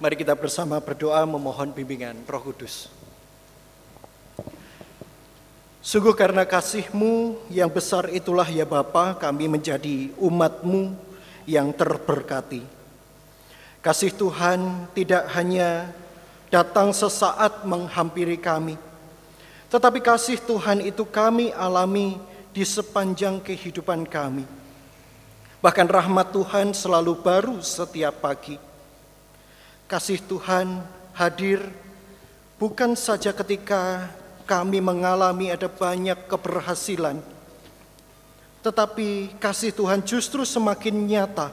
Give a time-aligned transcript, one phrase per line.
[0.00, 2.88] Mari kita bersama berdoa memohon bimbingan Roh Kudus.
[5.84, 10.96] Sungguh karena kasihmu yang besar itulah ya Bapa kami menjadi umatmu
[11.44, 12.64] yang terberkati.
[13.84, 15.92] Kasih Tuhan tidak hanya
[16.48, 18.80] datang sesaat menghampiri kami,
[19.68, 22.16] tetapi kasih Tuhan itu kami alami
[22.56, 24.48] di sepanjang kehidupan kami.
[25.60, 28.69] Bahkan rahmat Tuhan selalu baru setiap pagi
[29.90, 30.86] kasih Tuhan
[31.18, 31.58] hadir
[32.62, 34.06] bukan saja ketika
[34.46, 37.18] kami mengalami ada banyak keberhasilan,
[38.62, 41.50] tetapi kasih Tuhan justru semakin nyata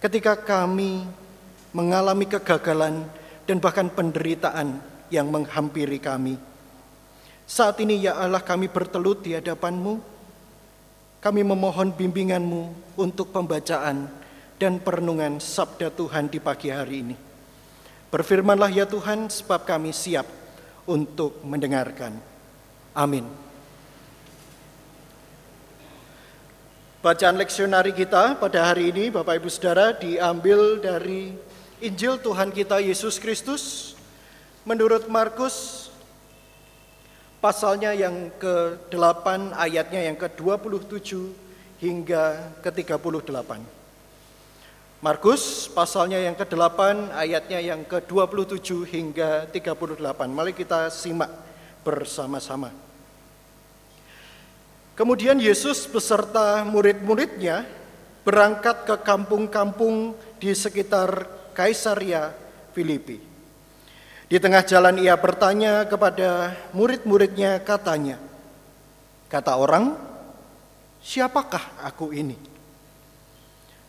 [0.00, 1.04] ketika kami
[1.76, 3.04] mengalami kegagalan
[3.44, 4.80] dan bahkan penderitaan
[5.12, 6.40] yang menghampiri kami.
[7.44, 10.00] Saat ini ya Allah kami bertelut di hadapanmu,
[11.20, 14.08] kami memohon bimbinganmu untuk pembacaan
[14.56, 17.29] dan perenungan sabda Tuhan di pagi hari ini.
[18.10, 20.26] Berfirmanlah ya Tuhan sebab kami siap
[20.82, 22.18] untuk mendengarkan.
[22.90, 23.22] Amin.
[27.00, 31.32] Bacaan leksionari kita pada hari ini Bapak Ibu Saudara diambil dari
[31.80, 33.96] Injil Tuhan kita Yesus Kristus
[34.68, 35.88] menurut Markus
[37.40, 41.16] pasalnya yang ke-8 ayatnya yang ke-27
[41.80, 43.79] hingga ke-38.
[45.00, 49.96] Markus pasalnya yang ke-8 ayatnya yang ke-27 hingga 38.
[50.28, 51.32] Mari kita simak
[51.80, 52.68] bersama-sama.
[54.92, 57.64] Kemudian Yesus beserta murid-muridnya
[58.28, 61.24] berangkat ke kampung-kampung di sekitar
[61.56, 62.36] Kaisaria
[62.76, 63.24] Filipi.
[64.28, 68.20] Di tengah jalan ia bertanya kepada murid-muridnya katanya,
[69.32, 69.96] kata orang,
[71.00, 72.49] siapakah aku ini?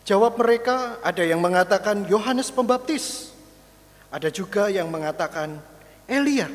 [0.02, 3.30] Jawab mereka, ada yang mengatakan Yohanes Pembaptis,
[4.10, 5.62] ada juga yang mengatakan
[6.10, 6.50] Elia,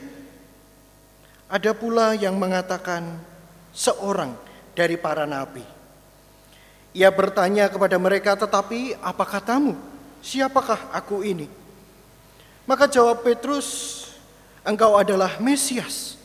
[1.47, 3.07] ada pula yang mengatakan
[3.71, 4.35] seorang
[4.75, 5.63] dari para nabi.
[6.91, 9.79] Ia bertanya kepada mereka, "Tetapi apa katamu?
[10.19, 11.47] Siapakah aku ini?"
[12.67, 14.03] Maka jawab Petrus,
[14.67, 16.19] "Engkau adalah Mesias."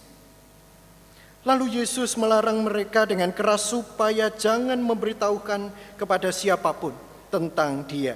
[1.46, 8.14] Lalu Yesus melarang mereka dengan keras supaya jangan memberitahukan kepada siapa pun tentang dia.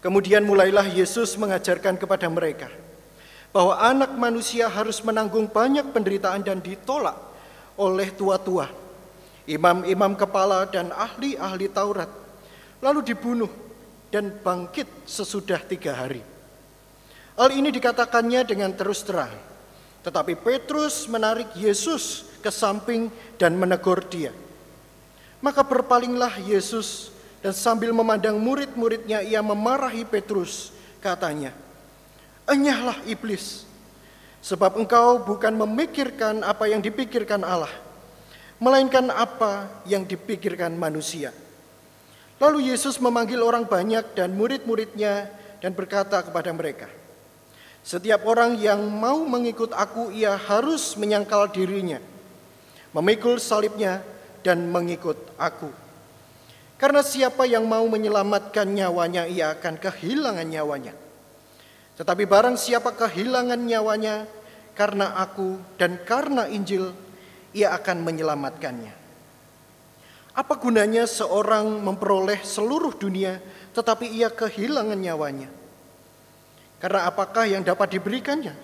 [0.00, 2.72] Kemudian mulailah Yesus mengajarkan kepada mereka
[3.52, 7.14] bahwa anak manusia harus menanggung banyak penderitaan dan ditolak
[7.76, 8.72] oleh tua-tua,
[9.44, 12.08] imam-imam kepala dan ahli-ahli Taurat,
[12.80, 13.52] lalu dibunuh
[14.08, 16.24] dan bangkit sesudah tiga hari.
[17.36, 19.32] Hal ini dikatakannya dengan terus terang,
[20.02, 24.32] tetapi Petrus menarik Yesus ke samping dan menegur dia.
[25.44, 27.11] Maka berpalinglah Yesus
[27.42, 30.70] dan sambil memandang murid-muridnya ia memarahi Petrus,
[31.02, 31.50] katanya,
[32.46, 33.66] Enyahlah iblis,
[34.38, 37.70] sebab engkau bukan memikirkan apa yang dipikirkan Allah,
[38.62, 41.34] melainkan apa yang dipikirkan manusia.
[42.38, 45.30] Lalu Yesus memanggil orang banyak dan murid-muridnya
[45.62, 46.90] dan berkata kepada mereka,
[47.82, 51.98] Setiap orang yang mau mengikut aku ia harus menyangkal dirinya,
[52.94, 54.02] memikul salibnya
[54.46, 55.81] dan mengikut aku.
[56.82, 60.98] Karena siapa yang mau menyelamatkan nyawanya, ia akan kehilangan nyawanya.
[61.94, 64.26] Tetapi barang siapa kehilangan nyawanya
[64.74, 66.90] karena aku dan karena Injil,
[67.54, 68.98] ia akan menyelamatkannya.
[70.34, 73.38] Apa gunanya seorang memperoleh seluruh dunia
[73.78, 75.46] tetapi ia kehilangan nyawanya?
[76.82, 78.58] Karena apakah yang dapat diberikannya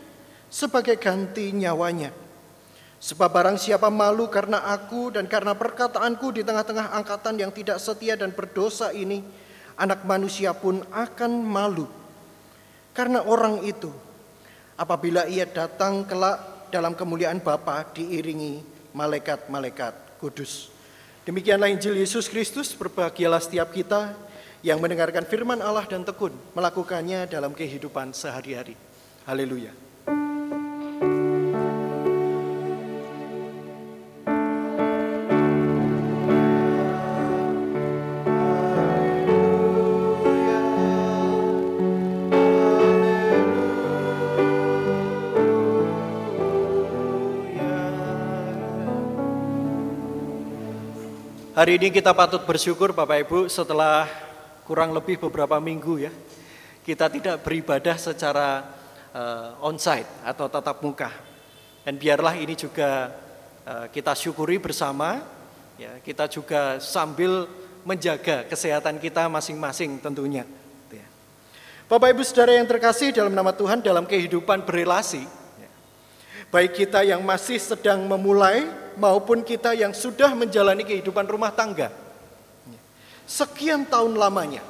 [0.50, 2.10] sebagai ganti nyawanya?
[2.98, 8.18] Sebab barang siapa malu karena aku dan karena perkataanku di tengah-tengah angkatan yang tidak setia
[8.18, 9.22] dan berdosa ini,
[9.78, 11.86] anak manusia pun akan malu.
[12.90, 13.94] Karena orang itu,
[14.74, 20.74] apabila ia datang kelak dalam kemuliaan Bapa diiringi malaikat-malaikat kudus.
[21.22, 24.16] Demikianlah Injil Yesus Kristus, berbahagialah setiap kita
[24.66, 28.74] yang mendengarkan firman Allah dan tekun melakukannya dalam kehidupan sehari-hari.
[29.22, 29.87] Haleluya.
[51.58, 54.06] Hari ini kita patut bersyukur Bapak Ibu setelah
[54.62, 56.14] kurang lebih beberapa minggu ya.
[56.86, 58.62] Kita tidak beribadah secara
[59.10, 61.10] uh, onsite atau tatap muka.
[61.82, 63.10] Dan biarlah ini juga
[63.66, 65.18] uh, kita syukuri bersama
[65.74, 65.98] ya.
[65.98, 67.50] Kita juga sambil
[67.82, 70.46] menjaga kesehatan kita masing-masing tentunya.
[70.94, 71.06] Ya.
[71.90, 75.26] Bapak Ibu Saudara yang terkasih dalam nama Tuhan dalam kehidupan berelasi,
[76.54, 81.88] baik kita yang masih sedang memulai maupun kita yang sudah menjalani kehidupan rumah tangga.
[83.24, 84.60] Sekian tahun lamanya.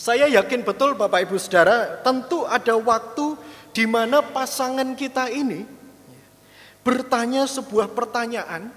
[0.00, 3.36] Saya yakin betul Bapak Ibu Saudara, tentu ada waktu
[3.76, 5.64] di mana pasangan kita ini
[6.80, 8.72] bertanya sebuah pertanyaan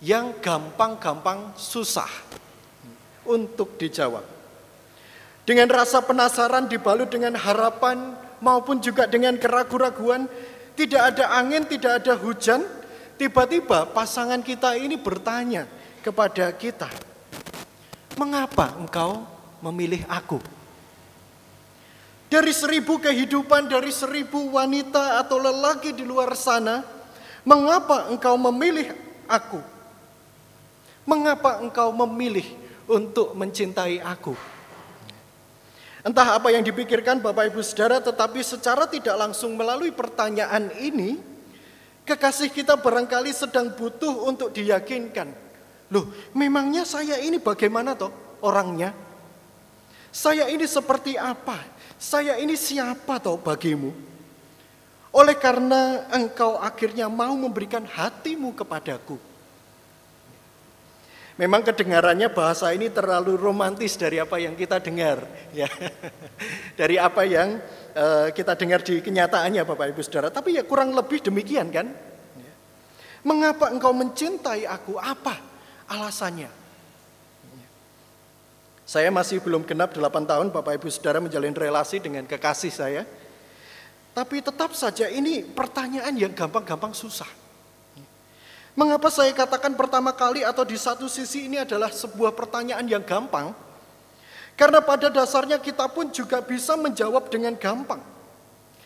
[0.00, 2.08] yang gampang-gampang susah
[3.28, 4.24] untuk dijawab.
[5.46, 10.26] Dengan rasa penasaran dibalut dengan harapan maupun juga dengan keraguan-raguan,
[10.74, 12.66] tidak ada angin, tidak ada hujan,
[13.16, 15.64] tiba-tiba pasangan kita ini bertanya
[16.04, 16.88] kepada kita,
[18.16, 19.24] "Mengapa engkau
[19.60, 20.38] memilih aku?"
[22.26, 26.82] Dari seribu kehidupan, dari seribu wanita atau lelaki di luar sana,
[27.46, 28.90] mengapa engkau memilih
[29.30, 29.62] aku?
[31.06, 32.46] Mengapa engkau memilih
[32.90, 34.34] untuk mencintai aku?
[36.02, 41.18] Entah apa yang dipikirkan Bapak Ibu Saudara, tetapi secara tidak langsung melalui pertanyaan ini,
[42.06, 45.34] kekasih kita barangkali sedang butuh untuk diyakinkan.
[45.90, 48.94] Loh, memangnya saya ini bagaimana toh orangnya?
[50.14, 51.58] Saya ini seperti apa?
[51.98, 53.90] Saya ini siapa toh bagimu?
[55.12, 59.18] Oleh karena engkau akhirnya mau memberikan hatimu kepadaku.
[61.36, 65.20] Memang kedengarannya bahasa ini terlalu romantis dari apa yang kita dengar,
[65.52, 65.68] ya,
[66.80, 67.60] dari apa yang
[67.92, 70.32] uh, kita dengar di kenyataannya, Bapak Ibu Saudara.
[70.32, 71.92] Tapi ya kurang lebih demikian kan?
[72.40, 72.52] Ya.
[73.20, 74.96] Mengapa engkau mencintai aku?
[74.96, 75.36] Apa
[75.92, 76.48] alasannya?
[76.48, 77.68] Ya.
[78.88, 83.04] Saya masih belum genap 8 tahun Bapak Ibu Saudara menjalin relasi dengan kekasih saya.
[84.16, 87.28] Tapi tetap saja ini pertanyaan yang gampang-gampang susah.
[88.76, 93.56] Mengapa saya katakan pertama kali atau di satu sisi ini adalah sebuah pertanyaan yang gampang?
[94.52, 98.04] Karena pada dasarnya kita pun juga bisa menjawab dengan gampang.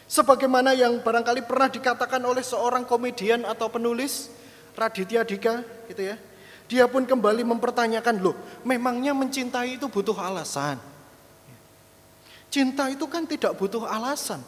[0.07, 4.31] Sebagaimana yang barangkali pernah dikatakan oleh seorang komedian atau penulis,
[4.79, 6.17] Raditya Dika gitu ya.
[6.71, 10.79] Dia pun kembali mempertanyakan, loh memangnya mencintai itu butuh alasan?
[12.47, 14.39] Cinta itu kan tidak butuh alasan.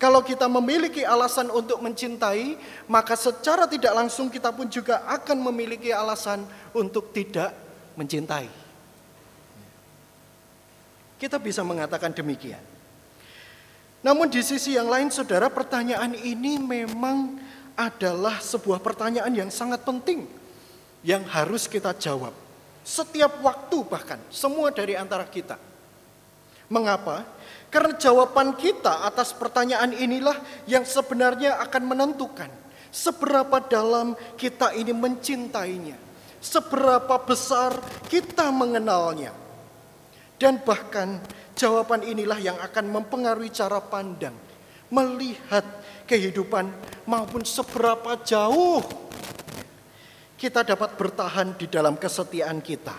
[0.00, 2.58] Kalau kita memiliki alasan untuk mencintai,
[2.90, 6.42] maka secara tidak langsung kita pun juga akan memiliki alasan
[6.74, 7.54] untuk tidak
[7.94, 8.50] mencintai.
[11.22, 12.58] Kita bisa mengatakan demikian.
[14.02, 17.38] Namun di sisi yang lain saudara pertanyaan ini memang
[17.78, 20.26] adalah sebuah pertanyaan yang sangat penting
[21.06, 22.34] yang harus kita jawab.
[22.82, 25.54] Setiap waktu bahkan semua dari antara kita.
[26.66, 27.22] Mengapa?
[27.72, 30.36] Karena jawaban kita atas pertanyaan inilah
[30.68, 32.52] yang sebenarnya akan menentukan
[32.92, 35.96] seberapa dalam kita ini mencintainya,
[36.36, 37.80] seberapa besar
[38.12, 39.32] kita mengenalnya.
[40.36, 41.16] Dan bahkan
[41.56, 44.36] jawaban inilah yang akan mempengaruhi cara pandang,
[44.92, 45.64] melihat
[46.04, 46.68] kehidupan
[47.08, 48.84] maupun seberapa jauh
[50.36, 52.98] kita dapat bertahan di dalam kesetiaan kita.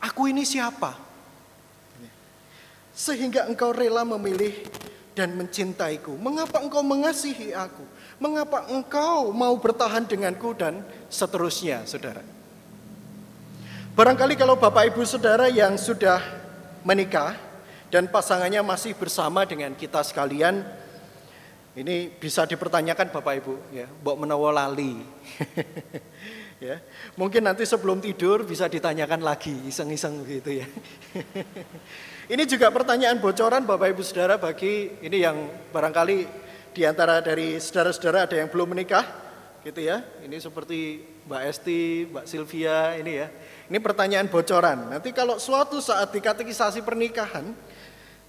[0.00, 1.07] Aku ini siapa?
[2.98, 4.50] Sehingga engkau rela memilih
[5.14, 6.18] dan mencintaiku.
[6.18, 7.86] Mengapa engkau mengasihi aku?
[8.18, 12.26] Mengapa engkau mau bertahan denganku dan seterusnya, saudara.
[13.94, 16.18] Barangkali kalau Bapak Ibu Saudara yang sudah
[16.82, 17.38] menikah
[17.86, 20.66] dan pasangannya masih bersama dengan kita sekalian,
[21.78, 24.98] ini bisa dipertanyakan Bapak Ibu, ya, mbok menawa lali.
[26.66, 26.82] ya.
[27.14, 30.66] Mungkin nanti sebelum tidur bisa ditanyakan lagi, iseng-iseng gitu ya.
[32.28, 36.28] Ini juga pertanyaan bocoran Bapak Ibu Saudara bagi ini yang barangkali
[36.76, 39.00] di antara dari saudara-saudara ada yang belum menikah
[39.64, 40.04] gitu ya.
[40.20, 43.32] Ini seperti Mbak Esti, Mbak Sylvia ini ya.
[43.72, 44.92] Ini pertanyaan bocoran.
[44.92, 46.12] Nanti kalau suatu saat
[46.76, 47.48] di pernikahan,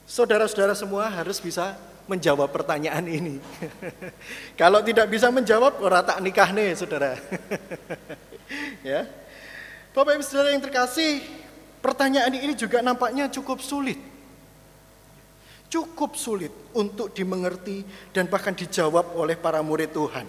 [0.08, 1.76] saudara-saudara semua harus bisa
[2.08, 3.36] menjawab pertanyaan ini.
[4.64, 7.20] kalau tidak bisa menjawab, ora tak nikah nih, Saudara.
[8.96, 9.12] ya.
[9.92, 11.20] Bapak Ibu Saudara yang terkasih,
[11.80, 14.00] Pertanyaan ini juga nampaknya cukup sulit.
[15.70, 20.28] Cukup sulit untuk dimengerti dan bahkan dijawab oleh para murid Tuhan.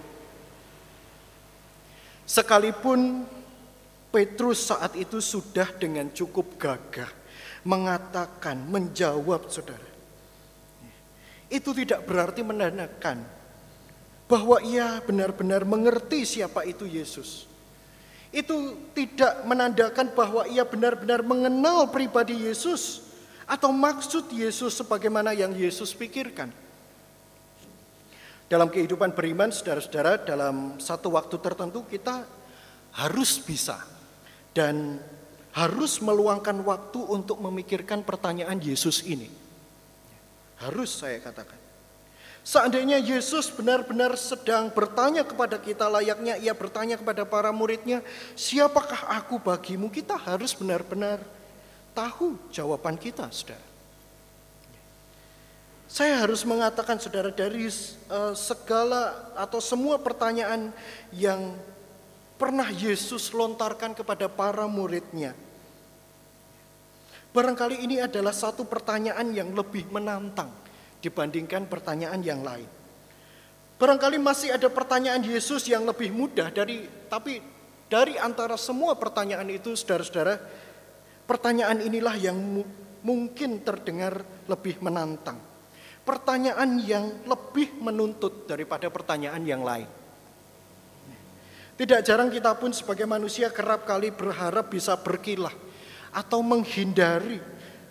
[2.23, 3.27] Sekalipun
[4.11, 7.09] Petrus saat itu sudah dengan cukup gagah
[7.67, 9.89] mengatakan, menjawab saudara.
[11.51, 13.23] Itu tidak berarti menandakan
[14.31, 17.50] bahwa ia benar-benar mengerti siapa itu Yesus
[18.31, 23.03] itu tidak menandakan bahwa ia benar-benar mengenal pribadi Yesus
[23.43, 26.47] atau maksud Yesus sebagaimana yang Yesus pikirkan.
[28.47, 32.27] Dalam kehidupan beriman, saudara-saudara, dalam satu waktu tertentu kita
[32.95, 33.79] harus bisa
[34.51, 34.99] dan
[35.55, 39.27] harus meluangkan waktu untuk memikirkan pertanyaan Yesus ini.
[40.59, 41.60] Harus saya katakan.
[42.41, 48.01] Seandainya Yesus benar-benar sedang bertanya kepada kita layaknya ia bertanya kepada para muridnya,
[48.33, 49.93] siapakah aku bagimu?
[49.93, 51.21] Kita harus benar-benar
[51.93, 53.69] tahu jawaban kita, saudara.
[55.85, 57.69] Saya harus mengatakan saudara dari
[58.09, 60.73] uh, segala atau semua pertanyaan
[61.13, 61.53] yang
[62.41, 65.37] pernah Yesus lontarkan kepada para muridnya.
[67.37, 70.60] Barangkali ini adalah satu pertanyaan yang lebih menantang
[71.01, 72.69] dibandingkan pertanyaan yang lain.
[73.81, 77.41] Barangkali masih ada pertanyaan Yesus yang lebih mudah dari tapi
[77.91, 80.39] dari antara semua pertanyaan itu saudara-saudara,
[81.27, 82.37] pertanyaan inilah yang
[83.03, 85.35] mungkin terdengar lebih menantang.
[86.07, 89.89] Pertanyaan yang lebih menuntut daripada pertanyaan yang lain.
[91.75, 95.53] Tidak jarang kita pun sebagai manusia kerap kali berharap bisa berkilah
[96.13, 97.41] atau menghindari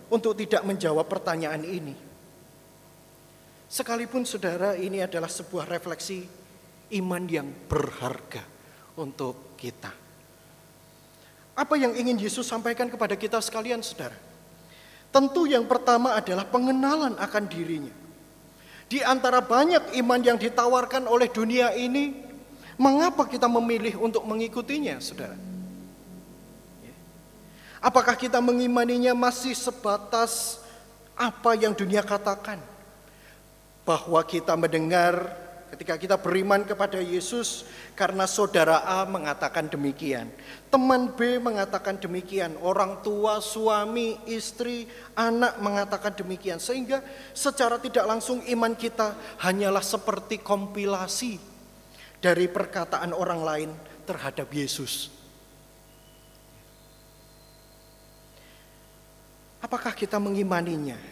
[0.08, 2.09] untuk tidak menjawab pertanyaan ini.
[3.70, 6.26] Sekalipun saudara ini adalah sebuah refleksi
[6.98, 8.42] iman yang berharga
[8.98, 9.94] untuk kita.
[11.54, 14.18] Apa yang ingin Yesus sampaikan kepada kita sekalian saudara?
[15.14, 17.94] Tentu yang pertama adalah pengenalan akan dirinya.
[18.90, 22.30] Di antara banyak iman yang ditawarkan oleh dunia ini,
[22.80, 25.36] Mengapa kita memilih untuk mengikutinya, saudara?
[27.76, 30.64] Apakah kita mengimaninya masih sebatas
[31.12, 32.56] apa yang dunia katakan?
[33.90, 35.34] Bahwa kita mendengar
[35.74, 37.66] ketika kita beriman kepada Yesus
[37.98, 40.30] karena saudara A mengatakan demikian,
[40.70, 44.86] teman B mengatakan demikian, orang tua, suami, istri,
[45.18, 47.02] anak mengatakan demikian, sehingga
[47.34, 51.42] secara tidak langsung iman kita hanyalah seperti kompilasi
[52.22, 53.70] dari perkataan orang lain
[54.06, 55.10] terhadap Yesus.
[59.58, 61.09] Apakah kita mengimaninya?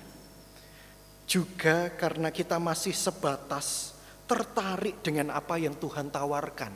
[1.28, 3.92] Juga karena kita masih sebatas
[4.25, 6.73] tertarik dengan apa yang Tuhan tawarkan.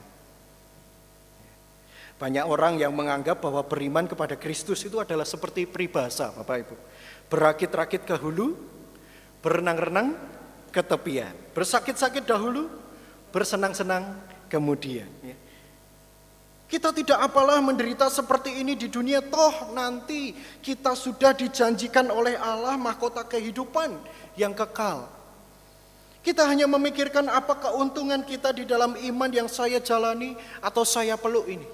[2.21, 6.75] Banyak orang yang menganggap bahwa beriman kepada Kristus itu adalah seperti peribahasa, Bapak Ibu.
[7.33, 8.53] Berakit-rakit ke hulu,
[9.41, 10.13] berenang-renang
[10.69, 11.33] ke tepian.
[11.57, 12.69] Bersakit-sakit dahulu,
[13.33, 15.09] bersenang-senang kemudian.
[15.25, 15.35] Ya.
[16.73, 22.81] Kita tidak apalah menderita seperti ini di dunia, toh nanti kita sudah dijanjikan oleh Allah
[22.81, 23.93] mahkota kehidupan
[24.33, 25.05] yang kekal.
[26.25, 30.33] Kita hanya memikirkan apa keuntungan kita di dalam iman yang saya jalani
[30.65, 31.67] atau saya peluk ini.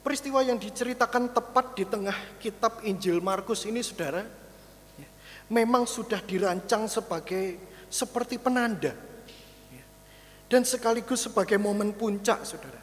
[0.00, 4.24] Peristiwa yang diceritakan tepat di tengah kitab Injil Markus ini saudara,
[4.96, 5.08] ya,
[5.52, 7.60] memang sudah dirancang sebagai
[7.92, 9.11] seperti penanda
[10.52, 12.76] dan sekaligus sebagai momen puncak saudara.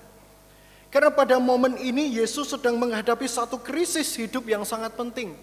[0.89, 5.37] Karena pada momen ini Yesus sedang menghadapi satu krisis hidup yang sangat penting.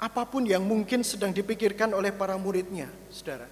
[0.00, 3.44] Apa pun yang mungkin sedang dipikirkan oleh para muridnya, saudara.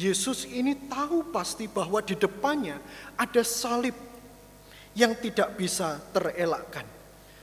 [0.00, 2.80] Yesus ini tahu pasti bahwa di depannya
[3.20, 3.92] ada salib
[4.96, 6.88] yang tidak bisa terelakkan.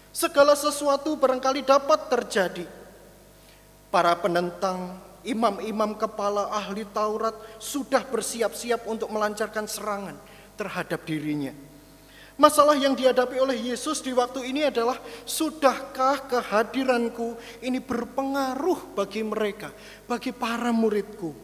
[0.09, 2.65] Segala sesuatu barangkali dapat terjadi.
[3.93, 10.17] Para penentang imam-imam kepala ahli Taurat sudah bersiap-siap untuk melancarkan serangan
[10.57, 11.53] terhadap dirinya.
[12.41, 14.97] Masalah yang dihadapi oleh Yesus di waktu ini adalah
[15.29, 19.69] sudahkah kehadiranku ini berpengaruh bagi mereka,
[20.09, 21.37] bagi para muridku?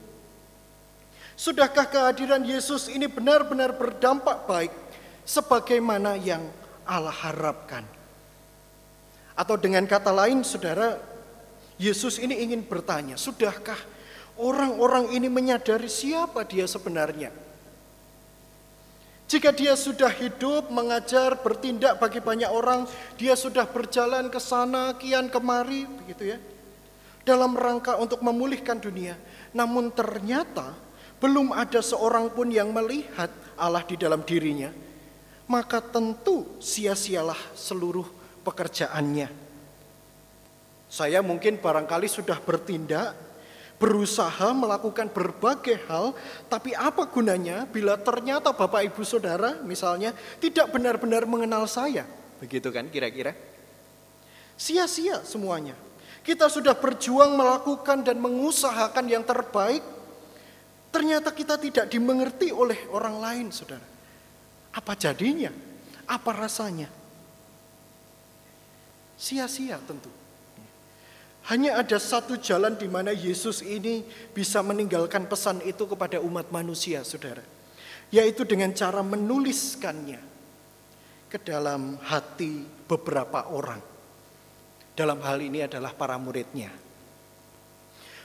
[1.38, 4.74] Sudahkah kehadiran Yesus ini benar-benar berdampak baik
[5.22, 6.42] sebagaimana yang
[6.82, 7.86] Allah harapkan?
[9.38, 10.98] Atau dengan kata lain, saudara,
[11.78, 13.78] Yesus ini ingin bertanya, sudahkah
[14.38, 17.30] orang-orang ini menyadari siapa dia sebenarnya?
[19.28, 22.88] Jika dia sudah hidup, mengajar, bertindak bagi banyak orang,
[23.20, 26.38] dia sudah berjalan ke sana, kian kemari, begitu ya.
[27.28, 29.20] Dalam rangka untuk memulihkan dunia.
[29.52, 30.72] Namun ternyata
[31.20, 33.28] belum ada seorang pun yang melihat
[33.60, 34.72] Allah di dalam dirinya.
[35.44, 38.08] Maka tentu sia-sialah seluruh
[38.48, 39.47] pekerjaannya.
[40.88, 43.12] Saya mungkin barangkali sudah bertindak,
[43.78, 46.16] berusaha melakukan berbagai hal,
[46.48, 52.08] tapi apa gunanya bila ternyata Bapak Ibu Saudara misalnya tidak benar-benar mengenal saya?
[52.40, 53.36] Begitu kan kira-kira?
[54.58, 55.78] Sia-sia semuanya.
[56.26, 59.80] Kita sudah berjuang melakukan dan mengusahakan yang terbaik,
[60.92, 63.86] ternyata kita tidak dimengerti oleh orang lain, Saudara.
[64.76, 65.54] Apa jadinya?
[66.04, 66.92] Apa rasanya?
[69.16, 70.27] Sia-sia tentu.
[71.48, 74.04] Hanya ada satu jalan di mana Yesus ini
[74.36, 77.44] bisa meninggalkan pesan itu kepada umat manusia, saudara.
[78.12, 80.20] Yaitu dengan cara menuliskannya
[81.32, 83.80] ke dalam hati beberapa orang.
[84.92, 86.68] Dalam hal ini adalah para muridnya.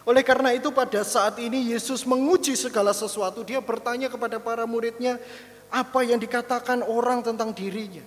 [0.03, 3.47] Oleh karena itu pada saat ini Yesus menguji segala sesuatu.
[3.47, 5.23] Dia bertanya kepada para muridnya
[5.71, 8.03] apa yang dikatakan orang tentang dirinya.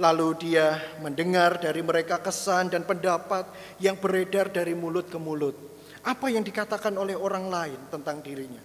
[0.00, 3.44] Lalu dia mendengar dari mereka kesan dan pendapat
[3.76, 5.52] yang beredar dari mulut ke mulut.
[6.00, 8.64] Apa yang dikatakan oleh orang lain tentang dirinya.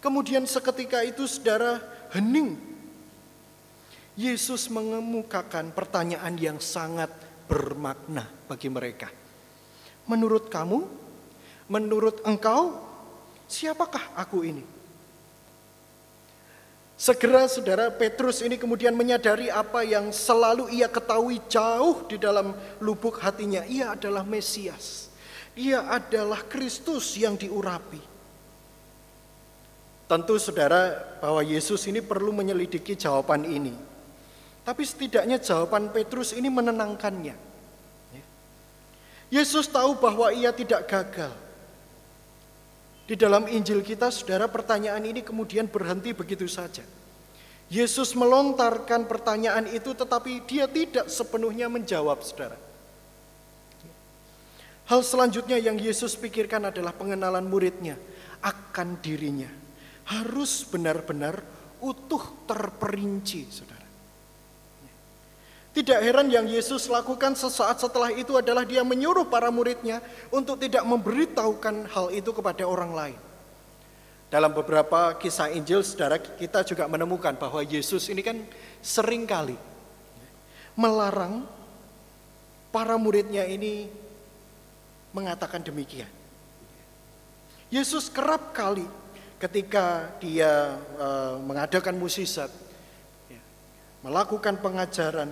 [0.00, 1.76] Kemudian seketika itu saudara
[2.16, 2.56] hening.
[4.16, 7.12] Yesus mengemukakan pertanyaan yang sangat
[7.44, 9.12] bermakna bagi mereka.
[10.08, 10.88] Menurut kamu,
[11.68, 12.80] menurut engkau,
[13.44, 14.64] siapakah aku ini?
[17.00, 23.16] Segera saudara Petrus ini kemudian menyadari apa yang selalu ia ketahui jauh di dalam lubuk
[23.24, 23.64] hatinya.
[23.64, 25.08] Ia adalah Mesias.
[25.56, 28.04] Ia adalah Kristus yang diurapi.
[30.12, 33.72] Tentu saudara bahwa Yesus ini perlu menyelidiki jawaban ini.
[34.60, 37.32] Tapi setidaknya jawaban Petrus ini menenangkannya.
[39.32, 41.32] Yesus tahu bahwa ia tidak gagal.
[43.10, 46.86] Di dalam Injil kita, saudara, pertanyaan ini kemudian berhenti begitu saja.
[47.66, 52.54] Yesus melontarkan pertanyaan itu, tetapi dia tidak sepenuhnya menjawab, saudara.
[54.86, 57.98] Hal selanjutnya yang Yesus pikirkan adalah pengenalan muridnya
[58.46, 59.50] akan dirinya.
[60.06, 61.42] Harus benar-benar
[61.82, 63.69] utuh terperinci, saudara.
[65.70, 70.02] Tidak heran yang Yesus lakukan sesaat setelah itu adalah dia menyuruh para muridnya
[70.34, 73.18] untuk tidak memberitahukan hal itu kepada orang lain.
[74.30, 78.38] Dalam beberapa kisah Injil, saudara kita juga menemukan bahwa Yesus ini kan
[78.82, 79.54] sering kali
[80.78, 81.46] melarang
[82.70, 83.90] para muridnya ini
[85.10, 86.10] mengatakan demikian.
[87.70, 88.86] Yesus kerap kali
[89.38, 92.50] ketika dia uh, mengadakan musisat,
[93.30, 93.40] ya,
[94.02, 95.30] melakukan pengajaran,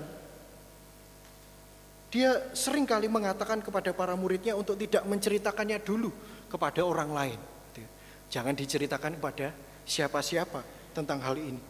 [2.09, 6.09] dia sering kali mengatakan kepada para muridnya untuk tidak menceritakannya dulu
[6.49, 7.41] kepada orang lain.
[8.29, 9.53] Jangan diceritakan kepada
[9.89, 10.61] siapa-siapa
[10.93, 11.61] tentang hal ini.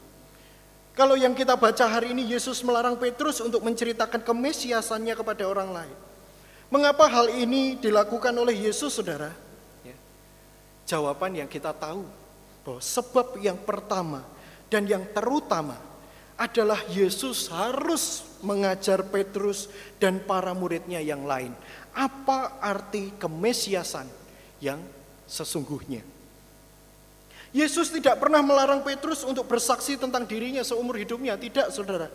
[0.98, 5.96] Kalau yang kita baca hari ini Yesus melarang Petrus untuk menceritakan kemesiasannya kepada orang lain.
[6.74, 9.30] Mengapa hal ini dilakukan oleh Yesus saudara?
[9.86, 9.94] Ya.
[10.90, 12.02] Jawaban yang kita tahu
[12.66, 14.26] bahwa sebab yang pertama
[14.66, 15.78] dan yang terutama
[16.38, 19.66] adalah Yesus harus mengajar Petrus
[19.98, 21.50] dan para muridnya yang lain.
[21.90, 24.06] Apa arti kemesiasan
[24.62, 24.78] yang
[25.26, 26.06] sesungguhnya?
[27.50, 32.06] Yesus tidak pernah melarang Petrus untuk bersaksi tentang dirinya seumur hidupnya, tidak saudara.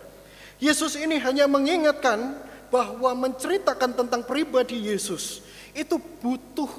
[0.55, 2.39] Yesus ini hanya mengingatkan
[2.71, 5.43] bahwa menceritakan tentang pribadi Yesus
[5.75, 6.69] itu butuh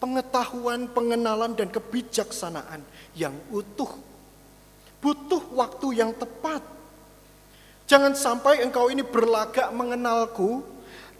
[0.00, 2.80] pengetahuan, pengenalan, dan kebijaksanaan
[3.12, 3.92] yang utuh
[5.02, 6.60] butuh waktu yang tepat.
[7.86, 10.66] Jangan sampai engkau ini berlagak mengenalku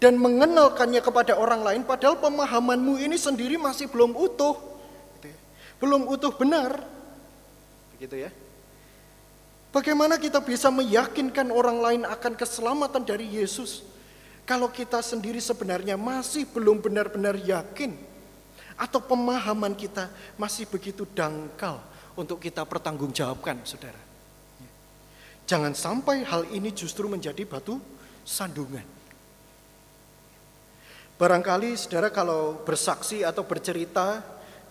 [0.03, 4.59] dan mengenalkannya kepada orang lain padahal pemahamanmu ini sendiri masih belum utuh.
[5.19, 5.37] Gitu ya.
[5.79, 6.83] Belum utuh benar.
[7.95, 8.31] Begitu ya.
[9.73, 13.81] Bagaimana kita bisa meyakinkan orang lain akan keselamatan dari Yesus
[14.45, 17.95] kalau kita sendiri sebenarnya masih belum benar-benar yakin
[18.77, 21.81] atau pemahaman kita masih begitu dangkal
[22.13, 24.12] untuk kita pertanggungjawabkan, saudara.
[25.43, 27.79] Jangan sampai hal ini justru menjadi batu
[28.23, 28.85] sandungan.
[31.19, 34.23] Barangkali saudara kalau bersaksi atau bercerita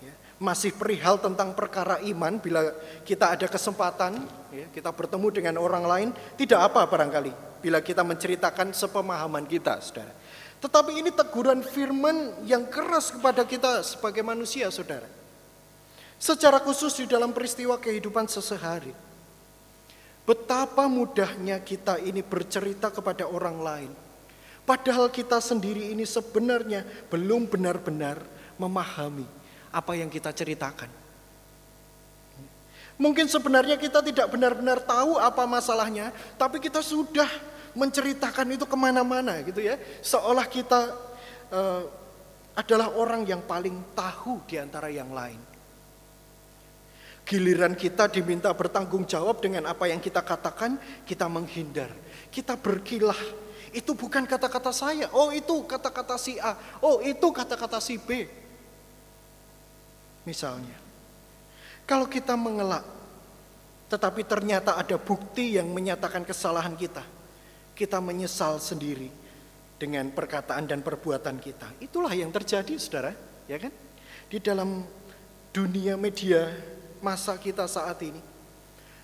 [0.02, 2.72] ya, masih perihal tentang perkara iman bila
[3.06, 7.32] kita ada kesempatan ya, kita bertemu dengan orang lain tidak apa barangkali
[7.62, 10.12] bila kita menceritakan sepemahaman kita saudara.
[10.58, 15.06] Tetapi ini teguran firman yang keras kepada kita sebagai manusia saudara.
[16.22, 19.11] Secara khusus di dalam peristiwa kehidupan sesehari.
[20.22, 23.92] Betapa mudahnya kita ini bercerita kepada orang lain.
[24.62, 28.22] Padahal kita sendiri ini sebenarnya belum benar-benar
[28.54, 29.26] memahami
[29.74, 30.86] apa yang kita ceritakan.
[33.02, 37.26] Mungkin sebenarnya kita tidak benar-benar tahu apa masalahnya, tapi kita sudah
[37.74, 39.74] menceritakan itu ke mana-mana gitu ya.
[40.04, 40.80] Seolah kita
[41.50, 41.82] uh,
[42.54, 45.51] adalah orang yang paling tahu di antara yang lain.
[47.22, 50.74] Giliran kita diminta bertanggung jawab dengan apa yang kita katakan,
[51.06, 51.88] kita menghindar.
[52.34, 53.18] Kita berkilah.
[53.72, 55.08] Itu bukan kata-kata saya.
[55.14, 56.58] Oh itu kata-kata si A.
[56.82, 58.26] Oh itu kata-kata si B.
[60.28, 60.76] Misalnya.
[61.88, 62.84] Kalau kita mengelak,
[63.88, 67.04] tetapi ternyata ada bukti yang menyatakan kesalahan kita.
[67.72, 69.08] Kita menyesal sendiri
[69.80, 71.80] dengan perkataan dan perbuatan kita.
[71.82, 73.12] Itulah yang terjadi saudara.
[73.50, 73.72] Ya kan?
[74.30, 74.84] Di dalam
[75.52, 76.48] dunia media
[77.02, 78.22] masa kita saat ini.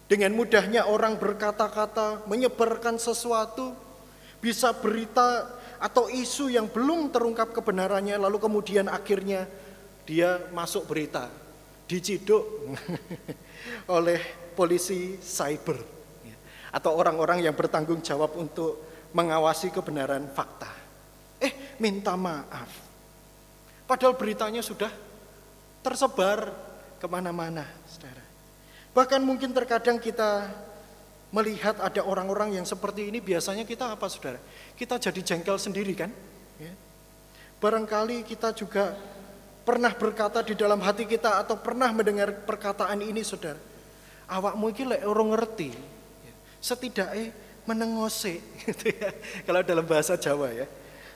[0.08, 3.76] Dengan mudahnya orang berkata-kata, menyebarkan sesuatu,
[4.40, 5.44] bisa berita
[5.76, 9.44] atau isu yang belum terungkap kebenarannya, lalu kemudian akhirnya
[10.08, 11.28] dia masuk berita,
[11.84, 12.40] diciduk
[13.98, 14.16] oleh
[14.56, 15.76] polisi cyber
[16.24, 16.36] ya,
[16.72, 18.80] atau orang-orang yang bertanggung jawab untuk
[19.12, 20.72] mengawasi kebenaran fakta.
[21.38, 22.70] Eh, minta maaf.
[23.84, 24.90] Padahal beritanya sudah
[25.84, 26.50] tersebar
[26.98, 27.64] ke mana-mana.
[28.98, 30.50] Bahkan mungkin terkadang kita
[31.30, 34.42] melihat ada orang-orang yang seperti ini biasanya kita apa saudara?
[34.74, 36.10] Kita jadi jengkel sendiri kan?
[36.58, 36.74] Ya.
[37.62, 38.98] Barangkali kita juga
[39.62, 43.62] pernah berkata di dalam hati kita atau pernah mendengar perkataan ini saudara.
[44.26, 45.70] Awak mungkin lek orang ngerti.
[46.26, 46.34] Ya.
[46.58, 47.30] Setidaknya
[47.70, 49.14] menengose gitu ya.
[49.46, 50.66] Kalau dalam bahasa Jawa ya.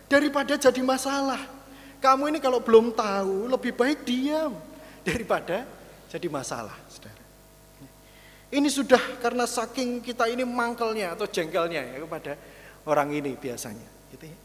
[0.06, 1.50] Daripada jadi masalah.
[1.98, 4.54] Kamu ini kalau belum tahu lebih baik diam
[5.02, 5.66] daripada
[6.14, 6.81] jadi masalah.
[8.52, 12.36] Ini sudah karena saking kita ini mangkelnya atau jengkelnya ya kepada
[12.84, 13.88] orang ini biasanya.
[14.12, 14.38] Gitu ya.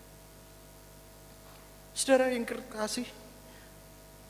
[1.91, 3.04] Saudara yang kasih,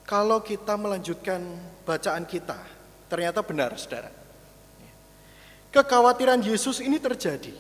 [0.02, 1.46] kalau kita melanjutkan
[1.86, 2.58] bacaan kita,
[3.06, 4.10] ternyata benar saudara.
[5.70, 7.54] Kekhawatiran Yesus ini terjadi.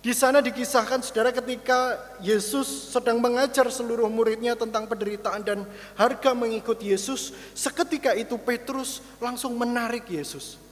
[0.00, 5.68] Di sana dikisahkan saudara ketika Yesus sedang mengajar seluruh muridnya tentang penderitaan dan
[6.00, 10.63] harga mengikut Yesus, seketika itu Petrus langsung menarik Yesus.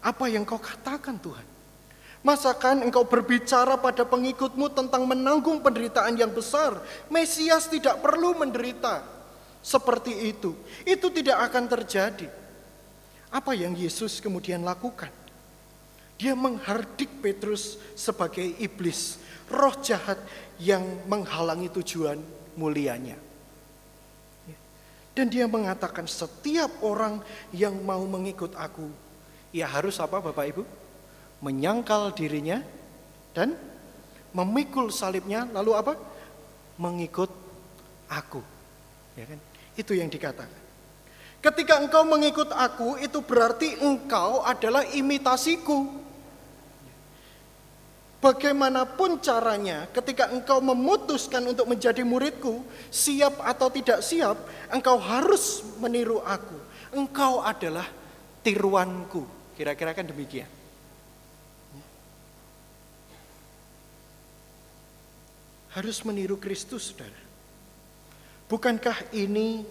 [0.00, 1.44] Apa yang kau katakan Tuhan?
[2.20, 6.76] Masakan engkau berbicara pada pengikutmu tentang menanggung penderitaan yang besar?
[7.08, 9.00] Mesias tidak perlu menderita
[9.64, 10.52] seperti itu.
[10.84, 12.28] Itu tidak akan terjadi.
[13.32, 15.08] Apa yang Yesus kemudian lakukan?
[16.20, 19.16] Dia menghardik Petrus sebagai iblis,
[19.48, 20.20] roh jahat
[20.60, 22.20] yang menghalangi tujuan
[22.60, 23.16] mulianya.
[25.16, 27.24] Dan dia mengatakan setiap orang
[27.56, 29.09] yang mau mengikut aku
[29.50, 30.62] ia harus apa Bapak Ibu?
[31.42, 32.62] Menyangkal dirinya
[33.34, 33.56] dan
[34.30, 35.94] memikul salibnya lalu apa?
[36.78, 37.30] Mengikut
[38.06, 38.40] aku.
[39.18, 39.38] Ya kan?
[39.74, 40.60] Itu yang dikatakan.
[41.40, 45.98] Ketika engkau mengikut aku itu berarti engkau adalah imitasiku.
[48.20, 52.60] Bagaimanapun caranya, ketika engkau memutuskan untuk menjadi muridku,
[52.92, 54.36] siap atau tidak siap,
[54.68, 56.52] engkau harus meniru aku.
[56.92, 57.88] Engkau adalah
[58.44, 59.39] tiruanku.
[59.60, 60.48] Kira-kira kan demikian.
[65.76, 67.20] Harus meniru Kristus, saudara.
[68.48, 69.68] Bukankah ini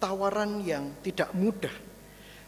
[0.00, 1.76] tawaran yang tidak mudah?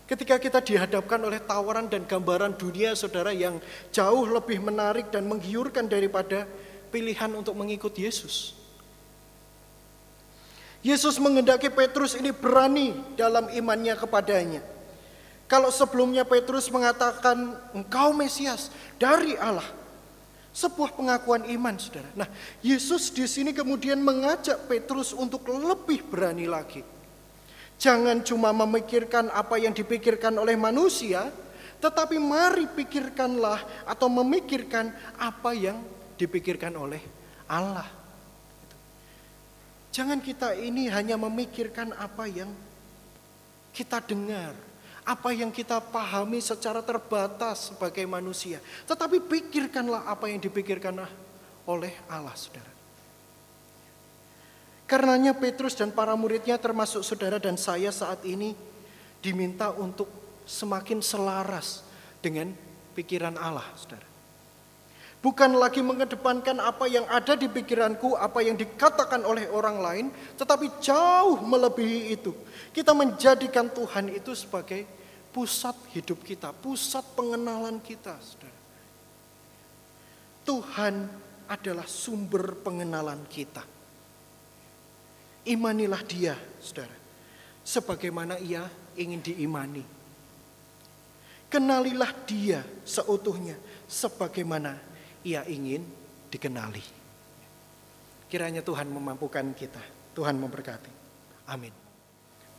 [0.08, 3.60] Ketika kita dihadapkan oleh tawaran dan gambaran dunia saudara yang
[3.92, 6.48] jauh lebih menarik dan menggiurkan daripada
[6.88, 8.56] pilihan untuk mengikut Yesus.
[10.80, 14.79] Yesus mengendaki Petrus ini berani dalam imannya kepadanya.
[15.50, 18.70] Kalau sebelumnya Petrus mengatakan engkau Mesias
[19.02, 19.66] dari Allah.
[20.54, 22.06] Sebuah pengakuan iman, saudara.
[22.14, 22.30] Nah,
[22.62, 26.86] Yesus di sini kemudian mengajak Petrus untuk lebih berani lagi.
[27.82, 31.30] Jangan cuma memikirkan apa yang dipikirkan oleh manusia,
[31.82, 35.82] tetapi mari pikirkanlah atau memikirkan apa yang
[36.18, 37.02] dipikirkan oleh
[37.50, 37.86] Allah.
[39.90, 42.50] Jangan kita ini hanya memikirkan apa yang
[43.70, 44.54] kita dengar,
[45.10, 48.62] apa yang kita pahami secara terbatas sebagai manusia.
[48.86, 51.02] Tetapi pikirkanlah apa yang dipikirkan
[51.66, 52.70] oleh Allah, saudara.
[54.86, 58.54] Karenanya Petrus dan para muridnya termasuk saudara dan saya saat ini
[59.18, 60.06] diminta untuk
[60.46, 61.82] semakin selaras
[62.22, 62.54] dengan
[62.94, 64.06] pikiran Allah, saudara.
[65.20, 70.06] Bukan lagi mengedepankan apa yang ada di pikiranku, apa yang dikatakan oleh orang lain,
[70.38, 72.32] tetapi jauh melebihi itu.
[72.72, 74.99] Kita menjadikan Tuhan itu sebagai
[75.30, 78.60] pusat hidup kita, pusat pengenalan kita, saudara.
[80.42, 80.94] Tuhan
[81.46, 83.62] adalah sumber pengenalan kita.
[85.46, 86.94] Imanilah dia, saudara.
[87.62, 88.66] Sebagaimana ia
[88.98, 89.84] ingin diimani.
[91.50, 93.58] Kenalilah dia seutuhnya
[93.90, 94.78] sebagaimana
[95.26, 95.82] ia ingin
[96.30, 96.82] dikenali.
[98.30, 99.82] Kiranya Tuhan memampukan kita.
[100.14, 100.92] Tuhan memberkati.
[101.50, 101.89] Amin.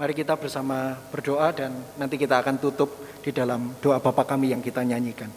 [0.01, 2.89] Mari kita bersama berdoa dan nanti kita akan tutup
[3.21, 5.29] di dalam doa Bapa kami yang kita nyanyikan.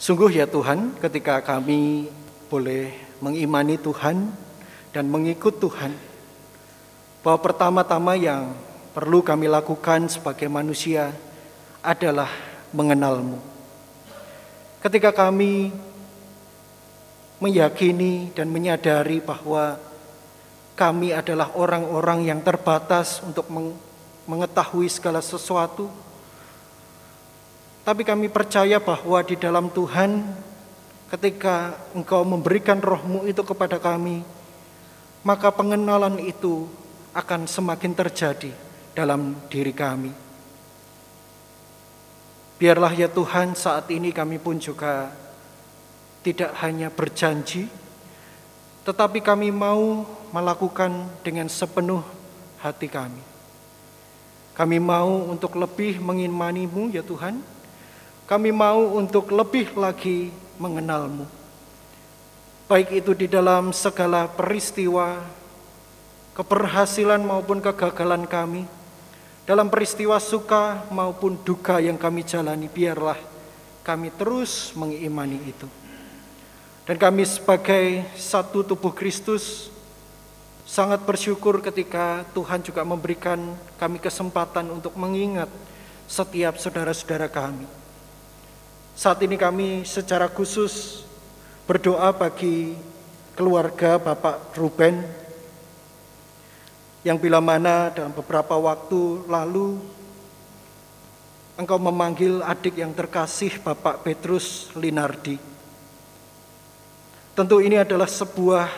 [0.00, 2.08] Sungguh ya Tuhan, ketika kami
[2.48, 4.32] boleh mengimani Tuhan
[4.88, 5.92] dan mengikut Tuhan,
[7.20, 8.56] bahwa pertama-tama yang
[8.96, 11.12] perlu kami lakukan sebagai manusia
[11.84, 12.32] adalah
[12.72, 13.36] mengenalmu.
[14.80, 15.68] Ketika kami
[17.42, 19.74] meyakini dan menyadari bahwa
[20.78, 23.50] kami adalah orang-orang yang terbatas untuk
[24.30, 25.90] mengetahui segala sesuatu.
[27.82, 30.22] Tapi kami percaya bahwa di dalam Tuhan
[31.10, 34.22] ketika Engkau memberikan rohmu itu kepada kami,
[35.26, 36.70] maka pengenalan itu
[37.10, 38.54] akan semakin terjadi
[38.94, 40.14] dalam diri kami.
[42.62, 45.10] Biarlah ya Tuhan saat ini kami pun juga
[46.22, 47.66] tidak hanya berjanji,
[48.86, 50.90] tetapi kami mau melakukan
[51.22, 52.02] dengan sepenuh
[52.62, 53.22] hati kami.
[54.54, 57.42] Kami mau untuk lebih mengimanimu ya Tuhan.
[58.28, 61.26] Kami mau untuk lebih lagi mengenalmu.
[62.70, 65.20] Baik itu di dalam segala peristiwa,
[66.32, 68.64] keberhasilan maupun kegagalan kami,
[69.44, 73.18] dalam peristiwa suka maupun duka yang kami jalani, biarlah
[73.82, 75.81] kami terus mengimani itu.
[76.92, 79.72] Dan kami sebagai satu tubuh Kristus
[80.68, 85.48] sangat bersyukur ketika Tuhan juga memberikan kami kesempatan untuk mengingat
[86.04, 87.64] setiap saudara-saudara kami.
[88.92, 91.00] Saat ini kami secara khusus
[91.64, 92.76] berdoa bagi
[93.40, 95.00] keluarga Bapak Ruben
[97.08, 99.80] yang bila mana dalam beberapa waktu lalu
[101.56, 105.51] engkau memanggil adik yang terkasih Bapak Petrus Linardi
[107.32, 108.68] Tentu ini adalah sebuah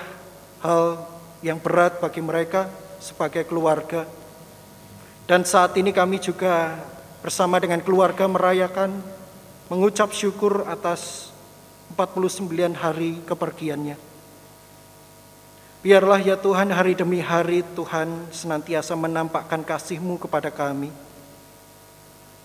[0.63, 1.03] hal
[1.43, 2.71] yang berat bagi mereka
[3.03, 4.07] sebagai keluarga.
[5.27, 6.79] Dan saat ini kami juga
[7.19, 8.95] bersama dengan keluarga merayakan
[9.67, 11.35] mengucap syukur atas
[11.99, 13.99] 49 hari kepergiannya.
[15.83, 20.95] Biarlah ya Tuhan hari demi hari Tuhan senantiasa menampakkan kasih-Mu kepada kami.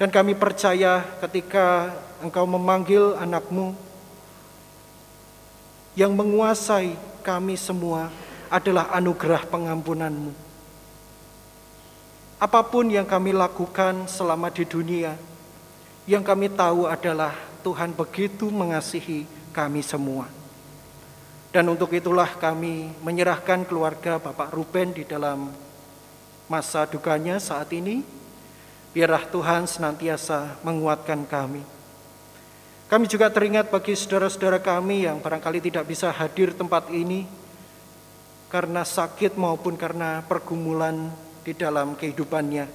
[0.01, 1.93] Dan kami percaya ketika
[2.25, 3.77] Engkau memanggil anakmu
[5.99, 8.07] yang menguasai kami semua
[8.47, 10.31] adalah anugerah pengampunanmu.
[12.39, 15.19] Apa pun yang kami lakukan selama di dunia,
[16.07, 17.35] yang kami tahu adalah
[17.67, 20.31] Tuhan begitu mengasihi kami semua.
[21.51, 25.51] Dan untuk itulah kami menyerahkan keluarga Bapak Ruben di dalam
[26.47, 28.07] masa dukanya saat ini.
[28.95, 31.78] Biarlah Tuhan senantiasa menguatkan kami.
[32.89, 37.29] Kami juga teringat bagi saudara-saudara kami yang barangkali tidak bisa hadir tempat ini
[38.49, 41.13] karena sakit maupun karena pergumulan
[41.45, 42.65] di dalam kehidupannya.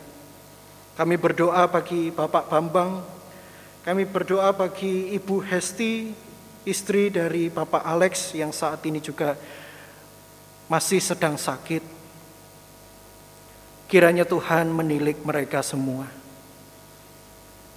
[0.95, 3.03] Kami berdoa bagi Bapak Bambang,
[3.83, 6.15] kami berdoa bagi Ibu Hesti,
[6.63, 9.35] istri dari Bapak Alex yang saat ini juga
[10.71, 11.83] masih sedang sakit.
[13.91, 16.07] Kiranya Tuhan menilik mereka semua.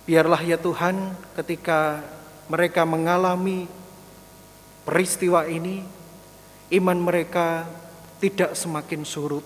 [0.05, 1.99] Biarlah ya Tuhan ketika
[2.47, 3.67] mereka mengalami
[4.87, 5.83] peristiwa ini,
[6.79, 7.67] iman mereka
[8.23, 9.43] tidak semakin surut.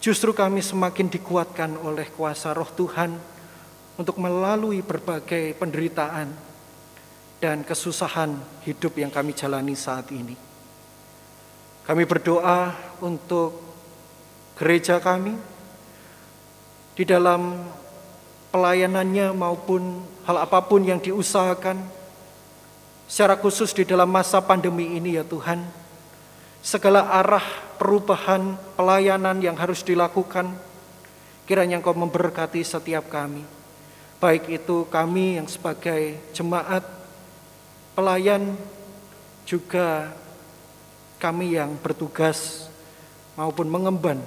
[0.00, 3.16] Justru kami semakin dikuatkan oleh kuasa roh Tuhan
[3.96, 6.28] untuk melalui berbagai penderitaan
[7.40, 10.36] dan kesusahan hidup yang kami jalani saat ini.
[11.82, 13.62] Kami berdoa untuk
[14.60, 15.36] gereja kami
[16.96, 17.60] di dalam
[18.52, 21.78] pelayanannya maupun hal apa pun yang diusahakan
[23.06, 25.62] secara khusus di dalam masa pandemi ini ya Tuhan
[26.66, 27.46] segala arah
[27.78, 30.50] perubahan pelayanan yang harus dilakukan
[31.46, 33.46] kiranya Engkau memberkati setiap kami.
[34.18, 36.82] Baik itu kami yang sebagai jemaat
[37.94, 38.58] pelayan
[39.46, 40.10] juga
[41.22, 42.66] kami yang bertugas
[43.38, 44.18] maupun mengemban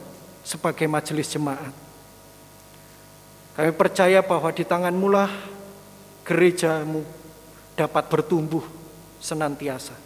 [0.48, 1.76] sebagai majelis jemaat.
[3.60, 5.59] Kami percaya bahwa di tanganmu lah
[6.30, 7.02] gerejamu
[7.74, 8.62] dapat bertumbuh
[9.18, 9.98] senantiasa.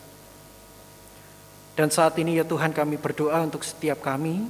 [1.76, 4.48] Dan saat ini ya Tuhan kami berdoa untuk setiap kami,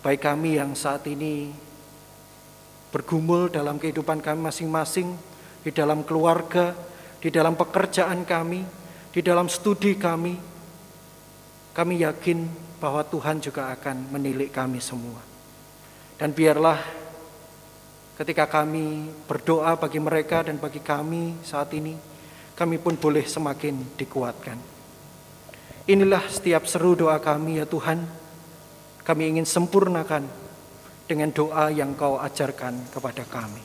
[0.00, 1.52] baik kami yang saat ini
[2.88, 5.12] bergumul dalam kehidupan kami masing-masing,
[5.60, 6.72] di dalam keluarga,
[7.20, 8.64] di dalam pekerjaan kami,
[9.12, 10.38] di dalam studi kami,
[11.76, 12.46] kami yakin
[12.80, 15.20] bahwa Tuhan juga akan menilik kami semua.
[16.14, 17.03] Dan biarlah
[18.14, 21.98] Ketika kami berdoa bagi mereka dan bagi kami saat ini,
[22.54, 24.58] kami pun boleh semakin dikuatkan.
[25.90, 28.06] Inilah setiap seru doa kami ya Tuhan.
[29.04, 30.24] Kami ingin sempurnakan
[31.10, 33.62] dengan doa yang Kau ajarkan kepada kami.